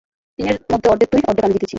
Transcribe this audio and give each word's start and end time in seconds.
তিনের 0.39 0.57
মধ্যে 0.71 0.87
অর্ধেক 0.89 1.09
তুই, 1.11 1.21
অর্ধেক 1.27 1.43
আমি 1.45 1.53
জিতেছি। 1.55 1.69